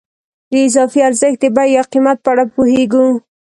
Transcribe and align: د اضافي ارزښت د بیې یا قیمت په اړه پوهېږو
د 0.51 0.53
اضافي 0.67 0.99
ارزښت 1.07 1.39
د 1.41 1.45
بیې 1.55 1.73
یا 1.75 1.83
قیمت 1.91 2.17
په 2.21 2.29
اړه 2.33 2.45
پوهېږو 2.53 3.07